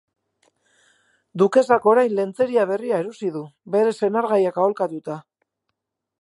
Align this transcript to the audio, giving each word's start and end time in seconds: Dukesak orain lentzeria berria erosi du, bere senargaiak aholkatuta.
Dukesak 1.41 1.85
orain 1.91 2.15
lentzeria 2.21 2.63
berria 2.71 3.03
erosi 3.05 3.29
du, 3.37 3.43
bere 3.77 3.93
senargaiak 4.01 4.59
aholkatuta. 4.63 5.21